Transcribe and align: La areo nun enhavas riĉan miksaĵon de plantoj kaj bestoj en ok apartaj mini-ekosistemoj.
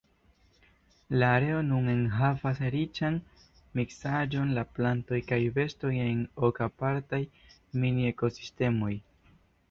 La 1.23 1.27
areo 1.39 1.57
nun 1.65 1.89
enhavas 1.95 2.61
riĉan 2.75 3.19
miksaĵon 3.79 4.53
de 4.59 4.63
plantoj 4.77 5.19
kaj 5.33 5.39
bestoj 5.57 5.91
en 6.05 6.23
ok 6.47 6.63
apartaj 6.67 7.21
mini-ekosistemoj. 7.85 8.91